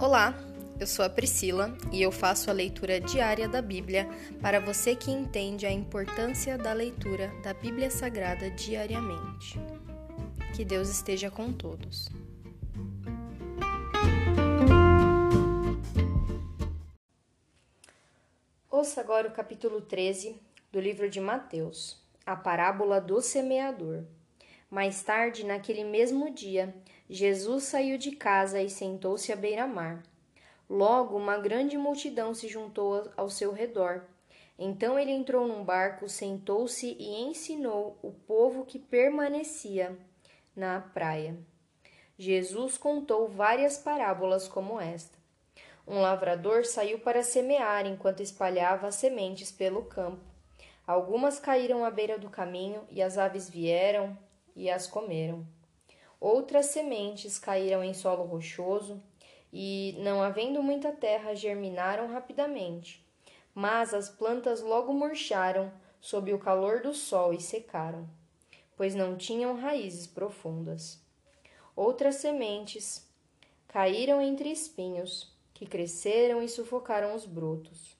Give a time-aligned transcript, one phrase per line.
[0.00, 0.34] Olá,
[0.80, 4.08] eu sou a Priscila e eu faço a leitura diária da Bíblia
[4.40, 9.60] para você que entende a importância da leitura da Bíblia Sagrada diariamente.
[10.56, 12.08] Que Deus esteja com todos.
[18.70, 20.40] Ouça agora o capítulo 13
[20.72, 24.04] do livro de Mateus, a parábola do semeador.
[24.70, 26.74] Mais tarde, naquele mesmo dia,
[27.12, 30.00] Jesus saiu de casa e sentou-se à beira-mar.
[30.68, 34.04] Logo, uma grande multidão se juntou ao seu redor.
[34.56, 39.98] Então ele entrou num barco, sentou-se e ensinou o povo que permanecia
[40.54, 41.36] na praia.
[42.16, 45.18] Jesus contou várias parábolas como esta.
[45.88, 50.24] Um lavrador saiu para semear enquanto espalhava as sementes pelo campo.
[50.86, 54.16] Algumas caíram à beira do caminho e as aves vieram
[54.54, 55.44] e as comeram.
[56.20, 59.02] Outras sementes caíram em solo rochoso
[59.50, 63.02] e, não havendo muita terra, germinaram rapidamente.
[63.54, 68.06] Mas as plantas logo murcharam sob o calor do sol e secaram,
[68.76, 71.00] pois não tinham raízes profundas.
[71.74, 73.08] Outras sementes
[73.66, 77.96] caíram entre espinhos, que cresceram e sufocaram os brotos.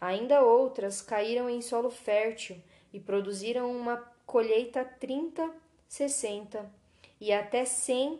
[0.00, 2.56] Ainda outras caíram em solo fértil
[2.90, 5.50] e produziram uma colheita trinta,
[5.86, 6.79] sessenta
[7.20, 8.18] e até cem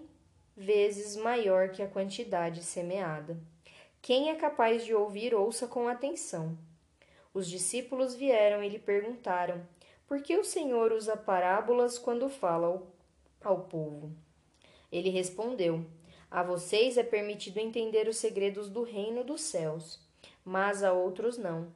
[0.56, 3.40] vezes maior que a quantidade semeada.
[4.02, 6.56] Quem é capaz de ouvir, ouça com atenção.
[7.32, 9.66] Os discípulos vieram e lhe perguntaram:
[10.06, 12.82] Por que o Senhor usa parábolas quando fala
[13.42, 14.12] ao, povo?
[14.92, 15.86] Ele respondeu:
[16.30, 19.98] A vocês é permitido entender os segredos do reino dos céus,
[20.44, 21.74] mas a outros não.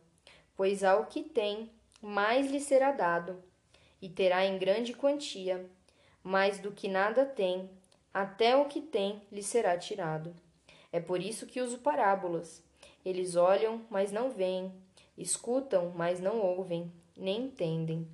[0.57, 1.71] Pois ao que tem,
[2.03, 3.43] mais lhe será dado,
[4.01, 5.69] e terá em grande quantia
[6.25, 7.69] mais do que nada tem,
[8.13, 10.35] até o que tem lhe será tirado.
[10.91, 12.63] É por isso que uso parábolas.
[13.05, 14.73] Eles olham, mas não veem,
[15.19, 18.09] escutam, mas não ouvem, nem entendem.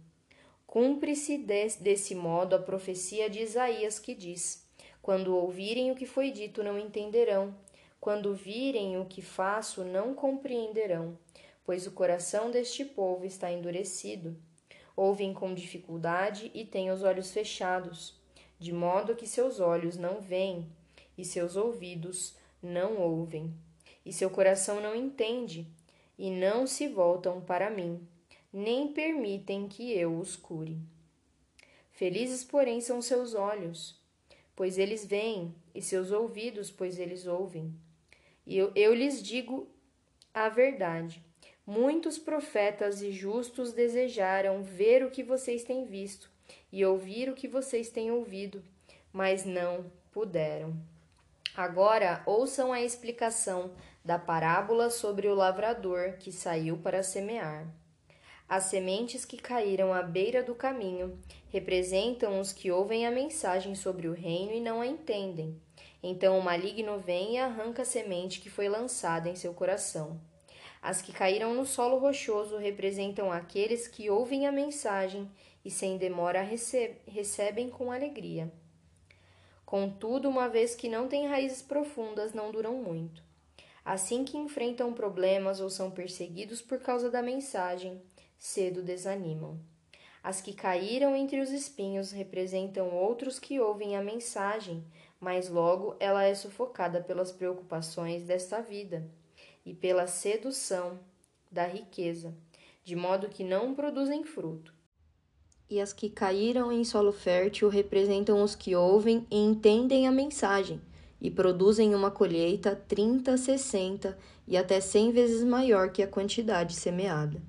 [0.66, 4.66] Cumpre-se desse modo a profecia de Isaías que diz:
[5.00, 7.54] Quando ouvirem o que foi dito, não entenderão.
[8.00, 11.16] Quando virem o que faço, não compreenderão,
[11.64, 14.36] pois o coração deste povo está endurecido
[15.00, 18.20] ouvem com dificuldade e têm os olhos fechados,
[18.58, 20.70] de modo que seus olhos não veem
[21.16, 23.50] e seus ouvidos não ouvem,
[24.04, 25.66] e seu coração não entende,
[26.18, 28.06] e não se voltam para mim,
[28.52, 30.78] nem permitem que eu os cure.
[31.92, 33.98] Felizes, porém, são seus olhos,
[34.54, 37.74] pois eles veem, e seus ouvidos, pois eles ouvem.
[38.46, 39.66] E eu, eu lhes digo
[40.34, 41.24] a verdade.
[41.72, 46.28] Muitos profetas e justos desejaram ver o que vocês têm visto
[46.72, 48.60] e ouvir o que vocês têm ouvido,
[49.12, 50.74] mas não puderam.
[51.56, 53.70] Agora ouçam a explicação
[54.04, 57.72] da parábola sobre o lavrador que saiu para semear.
[58.48, 61.16] As sementes que caíram à beira do caminho
[61.50, 65.56] representam os que ouvem a mensagem sobre o reino e não a entendem.
[66.02, 70.20] Então o maligno vem e arranca a semente que foi lançada em seu coração.
[70.82, 75.30] As que caíram no solo rochoso representam aqueles que ouvem a mensagem
[75.62, 76.42] e sem demora
[77.06, 78.50] recebem com alegria.
[79.66, 83.22] Contudo, uma vez que não têm raízes profundas, não duram muito.
[83.84, 88.00] Assim que enfrentam problemas ou são perseguidos por causa da mensagem,
[88.38, 89.60] cedo desanimam.
[90.22, 94.82] As que caíram entre os espinhos representam outros que ouvem a mensagem,
[95.18, 99.06] mas logo ela é sufocada pelas preocupações desta vida
[99.64, 100.98] e pela sedução
[101.50, 102.34] da riqueza,
[102.84, 104.74] de modo que não produzem fruto.
[105.68, 110.80] E as que caíram em solo fértil representam os que ouvem e entendem a mensagem
[111.20, 114.18] e produzem uma colheita 30, 60
[114.48, 117.40] e até 100 vezes maior que a quantidade semeada.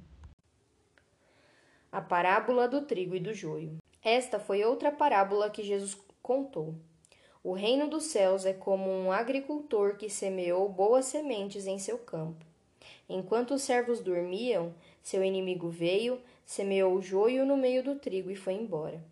[1.92, 3.78] A parábola do trigo e do joio.
[4.04, 6.76] Esta foi outra parábola que Jesus contou.
[7.44, 12.46] O reino dos céus é como um agricultor que semeou boas sementes em seu campo.
[13.10, 18.36] Enquanto os servos dormiam, seu inimigo veio, semeou o joio no meio do trigo e
[18.36, 19.04] foi embora.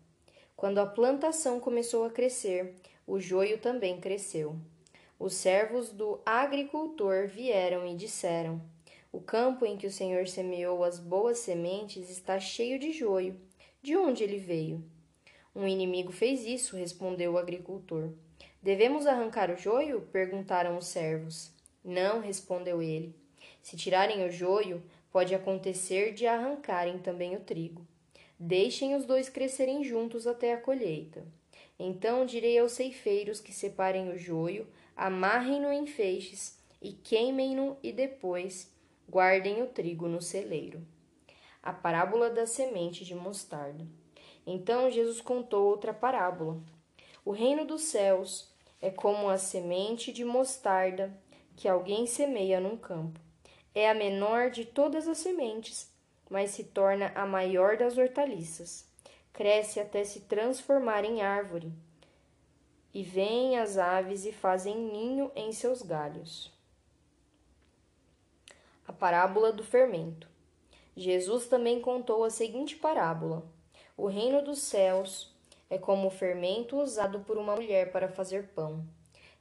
[0.56, 4.54] Quando a plantação começou a crescer, o joio também cresceu.
[5.18, 8.62] Os servos do agricultor vieram e disseram:
[9.10, 13.36] O campo em que o Senhor semeou as boas sementes está cheio de joio.
[13.82, 14.84] De onde ele veio?
[15.54, 18.12] Um inimigo fez isso, respondeu o agricultor.
[18.62, 20.02] Devemos arrancar o joio?
[20.12, 21.50] perguntaram os servos.
[21.84, 23.14] Não, respondeu ele.
[23.62, 27.86] Se tirarem o joio, pode acontecer de arrancarem também o trigo.
[28.38, 31.26] Deixem os dois crescerem juntos até a colheita.
[31.78, 34.66] Então direi aos ceifeiros que separem o joio,
[34.96, 38.70] amarrem-no em feixes e queimem-no e depois
[39.08, 40.86] guardem o trigo no celeiro.
[41.62, 43.86] A parábola da semente de mostarda.
[44.52, 46.58] Então Jesus contou outra parábola.
[47.24, 48.52] O reino dos céus
[48.82, 51.16] é como a semente de mostarda
[51.56, 53.20] que alguém semeia num campo.
[53.72, 55.88] É a menor de todas as sementes,
[56.28, 58.84] mas se torna a maior das hortaliças.
[59.32, 61.72] Cresce até se transformar em árvore.
[62.92, 66.52] E vêm as aves e fazem ninho em seus galhos.
[68.84, 70.28] A parábola do fermento.
[70.96, 73.44] Jesus também contou a seguinte parábola:
[74.02, 75.30] O reino dos céus
[75.68, 78.82] é como o fermento usado por uma mulher para fazer pão.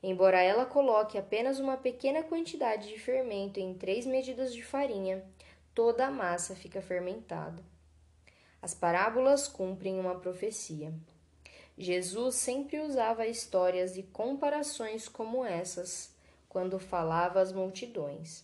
[0.04, 5.24] Embora ela coloque apenas uma pequena quantidade de fermento em três medidas de farinha,
[5.74, 7.64] toda a massa fica fermentada.
[8.62, 10.94] As parábolas cumprem uma profecia.
[11.78, 16.14] Jesus sempre usava histórias e comparações como essas
[16.50, 18.44] quando falava às multidões.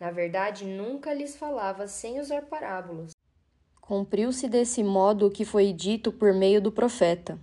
[0.00, 3.15] Na verdade, nunca lhes falava sem usar parábolas.
[3.86, 7.38] Cumpriu-se desse modo o que foi dito por meio do profeta.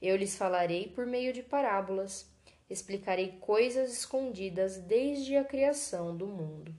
[0.00, 2.26] Eu lhes falarei por meio de parábolas,
[2.70, 6.74] explicarei coisas escondidas desde a criação do mundo.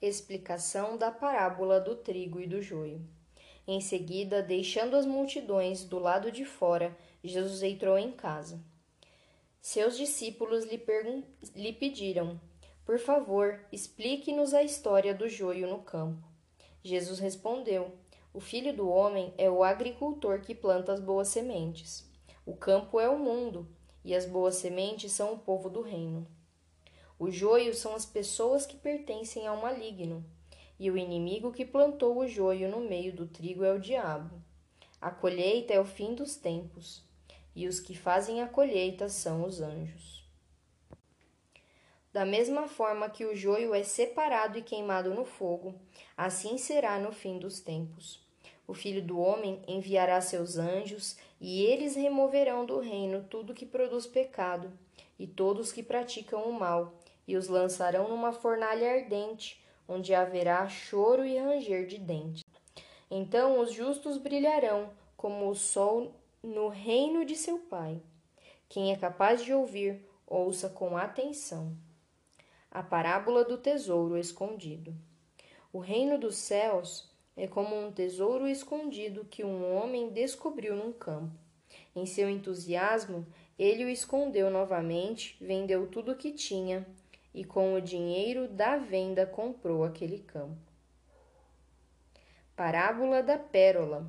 [0.00, 3.02] Explicação da parábola do trigo e do joio.
[3.66, 8.58] Em seguida, deixando as multidões do lado de fora, Jesus entrou em casa.
[9.60, 10.82] Seus discípulos lhe,
[11.54, 12.40] lhe pediram:
[12.86, 16.27] Por favor, explique-nos a história do joio no campo.
[16.88, 17.92] Jesus respondeu:
[18.32, 22.08] O filho do homem é o agricultor que planta as boas sementes.
[22.46, 23.68] O campo é o mundo,
[24.04, 26.26] e as boas sementes são o povo do reino.
[27.18, 30.24] O joio são as pessoas que pertencem ao maligno,
[30.78, 34.40] e o inimigo que plantou o joio no meio do trigo é o diabo.
[35.00, 37.04] A colheita é o fim dos tempos,
[37.54, 40.27] e os que fazem a colheita são os anjos.
[42.18, 45.76] Da mesma forma que o joio é separado e queimado no fogo,
[46.16, 48.20] assim será no fim dos tempos.
[48.66, 54.04] O filho do homem enviará seus anjos, e eles removerão do reino tudo que produz
[54.04, 54.76] pecado,
[55.16, 56.92] e todos que praticam o mal,
[57.24, 62.42] e os lançarão numa fornalha ardente, onde haverá choro e ranger de dentes.
[63.08, 66.12] Então os justos brilharão como o sol
[66.42, 68.02] no reino de seu Pai.
[68.68, 71.86] Quem é capaz de ouvir, ouça com atenção.
[72.78, 74.94] A parábola do tesouro escondido.
[75.72, 81.36] O reino dos céus é como um tesouro escondido que um homem descobriu num campo.
[81.92, 83.26] Em seu entusiasmo,
[83.58, 86.86] ele o escondeu novamente, vendeu tudo o que tinha
[87.34, 90.62] e com o dinheiro da venda comprou aquele campo.
[92.54, 94.08] Parábola da Pérola.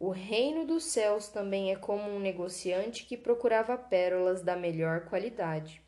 [0.00, 5.82] O reino dos céus também é como um negociante que procurava pérolas da melhor qualidade.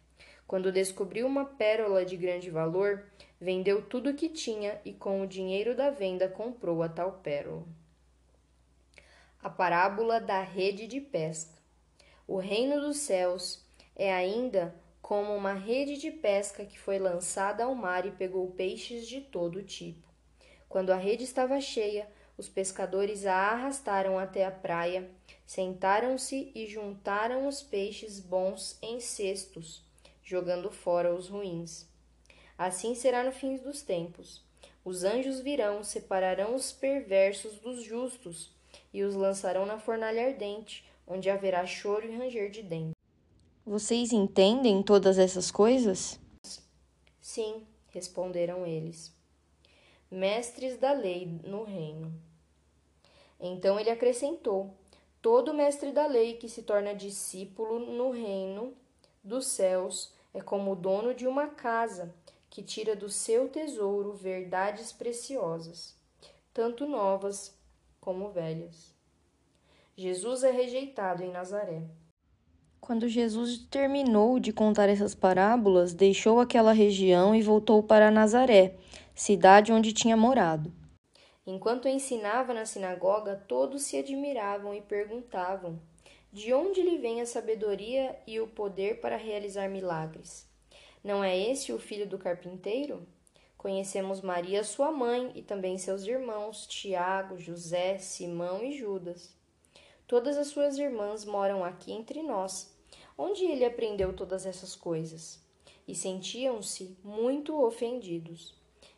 [0.47, 3.07] Quando descobriu uma pérola de grande valor,
[3.41, 7.67] vendeu tudo o que tinha e com o dinheiro da venda comprou a tal pérola.
[9.43, 11.59] A parábola da rede de pesca.
[12.27, 13.65] O reino dos céus
[13.95, 19.07] é ainda como uma rede de pesca que foi lançada ao mar e pegou peixes
[19.07, 20.09] de todo tipo.
[20.67, 25.09] Quando a rede estava cheia, os pescadores a arrastaram até a praia,
[25.47, 29.84] sentaram-se e juntaram os peixes bons em cestos,
[30.25, 31.87] jogando fora os ruins.
[32.57, 34.43] Assim será no fim dos tempos.
[34.85, 38.51] Os anjos virão, separarão os perversos dos justos
[38.93, 42.95] e os lançarão na fornalha ardente, onde haverá choro e ranger de dentes.
[43.67, 46.19] Vocês entendem todas essas coisas?
[47.21, 49.13] Sim, responderam eles.
[50.11, 52.13] Mestres da lei no reino.
[53.41, 54.75] Então ele acrescentou:
[55.21, 58.75] Todo mestre da lei que se torna discípulo no reino
[59.23, 62.13] dos céus é como o dono de uma casa
[62.51, 65.97] que tira do seu tesouro verdades preciosas,
[66.53, 67.57] tanto novas
[68.01, 68.93] como velhas.
[69.97, 71.85] Jesus é rejeitado em Nazaré.
[72.81, 78.77] Quando Jesus terminou de contar essas parábolas, deixou aquela região e voltou para Nazaré,
[79.15, 80.71] cidade onde tinha morado.
[81.47, 85.79] Enquanto ensinava na sinagoga, todos se admiravam e perguntavam:
[86.35, 90.45] De onde lhe vem a sabedoria e o poder para realizar milagres?
[91.05, 93.07] Não é esse o filho do carpinteiro?
[93.57, 99.33] Conhecemos Maria, sua mãe, e também seus irmãos, Tiago, José, Simão e Judas.
[100.09, 102.77] Todas as suas irmãs moram aqui entre nós.
[103.17, 105.41] Onde ele aprendeu todas essas coisas?
[105.87, 108.57] E sentiam-se muito ofendidos.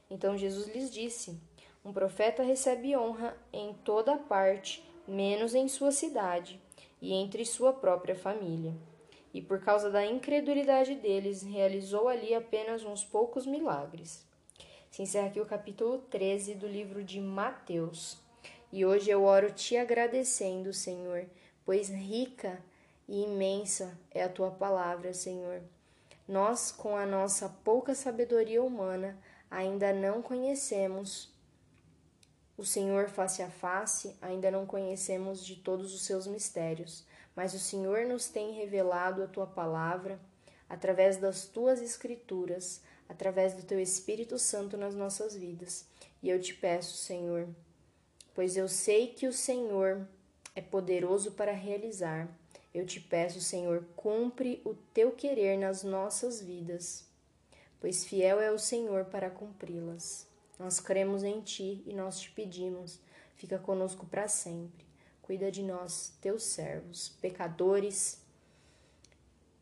[0.08, 1.38] Então Jesus lhes disse:
[1.84, 6.64] Um profeta recebe honra em toda parte, menos em sua cidade
[7.06, 8.74] e entre sua própria família.
[9.32, 14.26] e por causa da incredulidade deles, realizou ali apenas uns poucos milagres.
[14.90, 18.18] Se encerra aqui o capítulo 13 do livro de Mateus.
[18.72, 21.26] E hoje eu oro te agradecendo, Senhor,
[21.66, 22.64] pois rica
[23.06, 25.60] e imensa é a tua palavra, Senhor.
[26.26, 29.18] Nós, com a nossa pouca sabedoria humana,
[29.50, 31.30] ainda não conhecemos
[32.58, 37.58] o Senhor face a face, ainda não conhecemos de todos os seus mistérios, mas o
[37.58, 40.18] Senhor nos tem revelado a tua palavra
[40.68, 45.86] através das tuas escrituras, através do teu Espírito Santo nas nossas vidas.
[46.22, 47.46] E eu te peço, Senhor,
[48.34, 50.08] pois eu sei que o Senhor
[50.54, 52.26] é poderoso para realizar.
[52.74, 57.06] Eu te peço, Senhor, cumpre o teu querer nas nossas vidas,
[57.80, 60.26] pois fiel é o Senhor para cumpri-las.
[60.58, 63.00] Nós cremos em Ti e nós te pedimos,
[63.36, 64.86] fica conosco para sempre.
[65.22, 68.24] Cuida de nós, teus servos, pecadores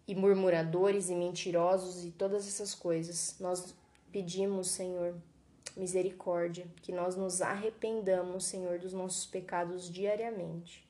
[0.07, 3.37] e murmuradores e mentirosos e todas essas coisas.
[3.41, 3.75] Nós
[4.13, 5.17] pedimos, Senhor,
[5.77, 10.89] misericórdia, que nós nos arrependamos, Senhor, dos nossos pecados diariamente.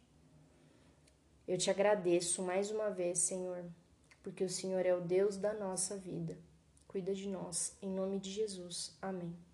[1.46, 3.64] Eu te agradeço mais uma vez, Senhor,
[4.22, 6.36] porque o Senhor é o Deus da nossa vida.
[6.88, 8.96] Cuida de nós, em nome de Jesus.
[9.00, 9.53] Amém.